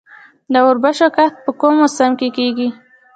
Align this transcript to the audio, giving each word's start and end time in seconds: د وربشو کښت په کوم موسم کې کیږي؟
د 0.53 0.55
وربشو 0.67 1.07
کښت 1.15 1.37
په 1.45 1.51
کوم 1.59 1.73
موسم 1.81 2.11
کې 2.19 2.27
کیږي؟ 2.37 2.67